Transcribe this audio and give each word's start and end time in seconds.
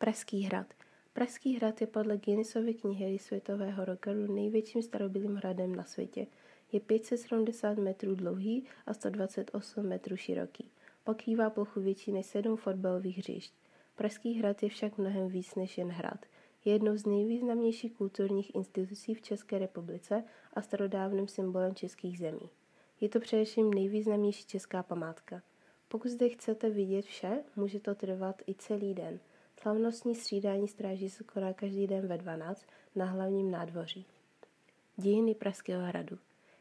Pražský 0.00 0.42
hrad. 0.42 0.66
Pražský 1.12 1.56
hrad 1.56 1.80
je 1.80 1.86
podle 1.86 2.16
Guinnessovy 2.16 2.74
knihy 2.74 3.18
světového 3.18 3.84
rekordu 3.84 4.34
největším 4.34 4.82
starobylým 4.82 5.36
hradem 5.36 5.74
na 5.74 5.84
světě. 5.84 6.26
Je 6.72 6.80
570 6.80 7.78
metrů 7.78 8.14
dlouhý 8.14 8.64
a 8.86 8.94
128 8.94 9.88
metrů 9.88 10.16
široký. 10.16 10.70
Pokrývá 11.04 11.50
plochu 11.50 11.80
větší 11.80 12.12
než 12.12 12.26
sedm 12.26 12.56
fotbalových 12.56 13.18
hřišť. 13.18 13.54
Pražský 13.96 14.34
hrad 14.34 14.62
je 14.62 14.68
však 14.68 14.98
mnohem 14.98 15.28
víc 15.28 15.54
než 15.54 15.78
jen 15.78 15.88
hrad. 15.88 16.26
Je 16.64 16.72
jednou 16.72 16.96
z 16.96 17.06
nejvýznamnějších 17.06 17.92
kulturních 17.92 18.54
institucí 18.54 19.14
v 19.14 19.22
České 19.22 19.58
republice 19.58 20.24
a 20.54 20.62
starodávným 20.62 21.28
symbolem 21.28 21.74
českých 21.74 22.18
zemí. 22.18 22.50
Je 23.00 23.08
to 23.08 23.20
především 23.20 23.74
nejvýznamnější 23.74 24.46
česká 24.46 24.82
památka. 24.82 25.42
Pokud 25.88 26.08
zde 26.08 26.28
chcete 26.28 26.70
vidět 26.70 27.04
vše, 27.04 27.42
může 27.56 27.80
to 27.80 27.94
trvat 27.94 28.42
i 28.46 28.54
celý 28.54 28.94
den. 28.94 29.20
Slavnostní 29.62 30.14
střídání 30.14 30.68
stráží 30.68 31.10
se 31.10 31.24
koná 31.24 31.52
každý 31.52 31.86
den 31.86 32.06
ve 32.06 32.18
12 32.18 32.66
na 32.94 33.04
hlavním 33.04 33.50
nádvoří. 33.50 34.06
Dějiny 34.96 35.34
Pražského 35.34 35.82
hradu 35.86 36.18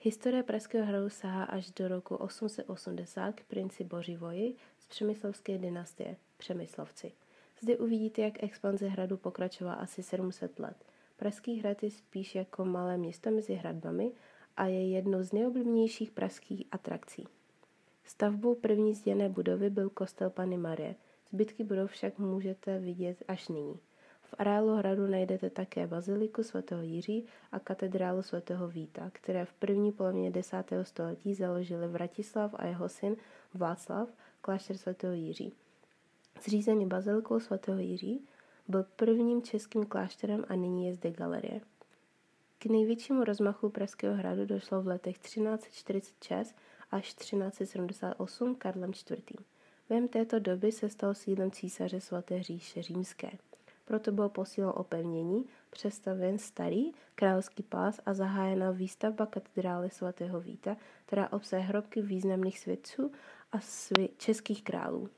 Historie 0.00 0.42
Pražského 0.42 0.86
hradu 0.86 1.10
sahá 1.10 1.44
až 1.44 1.70
do 1.70 1.88
roku 1.88 2.16
880 2.16 3.32
k 3.32 3.44
princi 3.44 3.84
Bořivoji 3.84 4.54
z 4.78 4.86
Přemyslovské 4.86 5.58
dynastie, 5.58 6.16
Přemyslovci. 6.36 7.12
Zde 7.60 7.76
uvidíte, 7.76 8.22
jak 8.22 8.42
expanze 8.42 8.88
hradu 8.88 9.16
pokračovala 9.16 9.76
asi 9.76 10.02
700 10.02 10.58
let. 10.58 10.76
Pražský 11.16 11.60
hrad 11.60 11.82
je 11.82 11.90
spíš 11.90 12.34
jako 12.34 12.64
malé 12.64 12.96
město 12.96 13.30
mezi 13.30 13.54
hradbami 13.54 14.12
a 14.56 14.66
je 14.66 14.88
jednou 14.88 15.22
z 15.22 15.32
nejoblíbenějších 15.32 16.10
pražských 16.10 16.66
atrakcí. 16.72 17.28
Stavbou 18.04 18.54
první 18.54 18.94
zděné 18.94 19.28
budovy 19.28 19.70
byl 19.70 19.90
kostel 19.90 20.30
Pany 20.30 20.56
Marie. 20.56 20.94
Zbytky 21.32 21.64
budov 21.64 21.90
však 21.90 22.18
můžete 22.18 22.78
vidět 22.78 23.22
až 23.28 23.48
nyní. 23.48 23.80
V 24.22 24.34
areálu 24.38 24.74
hradu 24.74 25.06
najdete 25.06 25.50
také 25.50 25.86
baziliku 25.86 26.42
svatého 26.42 26.82
Jiří 26.82 27.26
a 27.52 27.58
katedrálu 27.58 28.22
svatého 28.22 28.68
Víta, 28.68 29.10
které 29.12 29.44
v 29.44 29.52
první 29.52 29.92
polovině 29.92 30.30
10. 30.30 30.56
století 30.82 31.34
založili 31.34 31.88
Vratislav 31.88 32.54
a 32.54 32.66
jeho 32.66 32.88
syn 32.88 33.16
Václav, 33.54 34.08
klášter 34.40 34.76
svatého 34.76 35.12
Jiří. 35.12 35.52
Zřízený 36.42 36.86
bazilikou 36.86 37.40
svatého 37.40 37.78
Jiří 37.78 38.26
byl 38.68 38.84
prvním 38.96 39.42
českým 39.42 39.86
klášterem 39.86 40.44
a 40.48 40.54
nyní 40.54 40.86
je 40.86 40.94
zde 40.94 41.10
galerie. 41.10 41.60
K 42.58 42.66
největšímu 42.66 43.24
rozmachu 43.24 43.70
Pražského 43.70 44.14
hradu 44.14 44.46
došlo 44.46 44.82
v 44.82 44.86
letech 44.86 45.18
1346 45.18 46.54
až 46.90 47.14
1378 47.14 48.54
Karlem 48.54 48.90
IV. 49.10 49.24
Během 49.90 50.08
této 50.08 50.38
doby 50.38 50.72
se 50.72 50.88
stal 50.88 51.14
sídlem 51.14 51.50
císaře 51.50 52.00
svaté 52.00 52.42
říše 52.42 52.82
římské. 52.82 53.30
Proto 53.84 54.12
byl 54.12 54.28
posílen 54.28 54.72
opevnění, 54.74 55.44
přestaven 55.70 56.38
starý 56.38 56.92
královský 57.14 57.62
pás 57.62 58.00
a 58.06 58.14
zahájena 58.14 58.70
výstavba 58.70 59.26
katedrály 59.26 59.90
svatého 59.90 60.40
Víta, 60.40 60.76
která 61.06 61.32
obsahuje 61.32 61.68
hrobky 61.68 62.02
významných 62.02 62.58
svědců 62.58 63.12
a 63.52 63.58
svě- 63.58 64.08
českých 64.16 64.64
králů. 64.64 65.08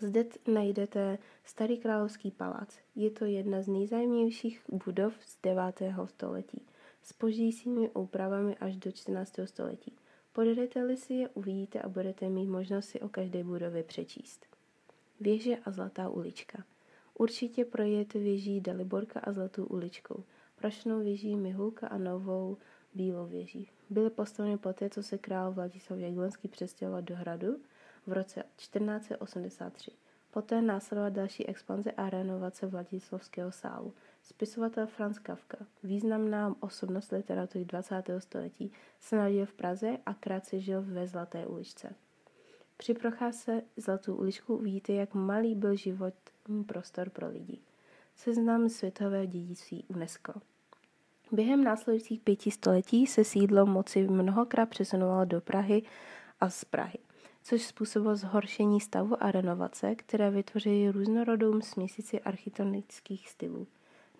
Zde 0.00 0.24
najdete 0.46 1.18
Starý 1.44 1.78
královský 1.78 2.30
palác. 2.30 2.78
Je 2.94 3.10
to 3.10 3.24
jedna 3.24 3.62
z 3.62 3.68
nejzajímavějších 3.68 4.62
budov 4.84 5.14
z 5.26 5.38
9. 5.42 5.94
století 6.06 6.66
s 7.02 7.12
pozdějšími 7.12 7.90
úpravami 7.90 8.56
až 8.56 8.76
do 8.76 8.92
14. 8.92 9.46
století. 9.46 9.92
Podjedete-li 10.32 10.96
si 10.96 11.14
je, 11.14 11.28
uvidíte 11.28 11.80
a 11.80 11.88
budete 11.88 12.28
mít 12.28 12.46
možnost 12.46 12.88
si 12.88 13.00
o 13.00 13.08
každé 13.08 13.44
budově 13.44 13.82
přečíst. 13.82 14.46
Věže 15.20 15.56
a 15.56 15.70
Zlatá 15.70 16.08
ulička. 16.08 16.64
Určitě 17.18 17.64
projete 17.64 18.18
věží 18.18 18.60
Daliborka 18.60 19.20
a 19.20 19.32
Zlatou 19.32 19.64
uličkou, 19.64 20.24
prašnou 20.56 21.00
věží 21.00 21.36
Mihulka 21.36 21.88
a 21.88 21.98
Novou 21.98 22.56
Bílou 22.94 23.26
věží. 23.26 23.70
Byly 23.90 24.10
postaveny 24.10 24.58
poté, 24.58 24.90
co 24.90 25.02
se 25.02 25.18
král 25.18 25.52
Vladislav 25.52 25.98
Jagiellonský 25.98 26.48
přestěhoval 26.48 27.02
do 27.02 27.16
hradu 27.16 27.56
v 28.06 28.12
roce 28.12 28.44
1483. 28.56 29.90
Poté 30.30 30.62
následovala 30.62 31.10
další 31.10 31.46
expanze 31.46 31.92
a 31.92 32.10
renovace 32.10 32.66
Vladislavského 32.66 33.52
sálu. 33.52 33.94
Spisovatel 34.24 34.86
Franz 34.86 35.18
Kafka, 35.18 35.58
významná 35.82 36.54
osobnost 36.60 37.12
literatury 37.12 37.64
20. 37.64 38.02
století, 38.18 38.72
se 39.00 39.16
narodil 39.16 39.46
v 39.46 39.52
Praze 39.52 39.98
a 40.06 40.14
krátce 40.14 40.60
žil 40.60 40.82
ve 40.82 41.06
Zlaté 41.06 41.46
uličce. 41.46 41.94
Při 42.76 42.94
procházce 42.94 43.62
Zlatou 43.76 44.14
uličku 44.14 44.56
uvidíte, 44.56 44.92
jak 44.92 45.14
malý 45.14 45.54
byl 45.54 45.76
životní 45.76 46.64
prostor 46.66 47.10
pro 47.10 47.28
lidi. 47.28 47.58
Seznam 48.16 48.68
světového 48.68 49.26
dědictví 49.26 49.84
UNESCO. 49.88 50.32
Během 51.32 51.64
následujících 51.64 52.20
pěti 52.20 52.50
století 52.50 53.06
se 53.06 53.24
sídlo 53.24 53.66
moci 53.66 54.08
mnohokrát 54.08 54.68
přesunovalo 54.68 55.24
do 55.24 55.40
Prahy 55.40 55.82
a 56.40 56.50
z 56.50 56.64
Prahy 56.64 56.98
což 57.44 57.62
způsobilo 57.62 58.16
zhoršení 58.16 58.80
stavu 58.80 59.22
a 59.22 59.30
renovace, 59.30 59.94
které 59.94 60.30
vytvořily 60.30 60.90
různorodou 60.90 61.60
směsici 61.60 62.20
architektonických 62.20 63.28
stylů. 63.28 63.66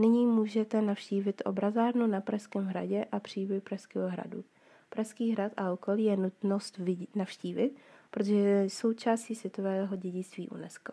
Nyní 0.00 0.26
můžete 0.26 0.82
navštívit 0.82 1.42
obrazárnu 1.44 2.06
na 2.06 2.20
Pražském 2.20 2.66
hradě 2.66 3.04
a 3.12 3.20
příběh 3.20 3.62
Pražského 3.62 4.08
hradu. 4.08 4.44
Pražský 4.88 5.32
hrad 5.32 5.52
a 5.56 5.72
okolí 5.72 6.04
je 6.04 6.16
nutnost 6.16 6.80
navštívit, 7.14 7.76
protože 8.10 8.34
je 8.34 8.70
součástí 8.70 9.34
světového 9.34 9.96
dědictví 9.96 10.48
UNESCO. 10.48 10.92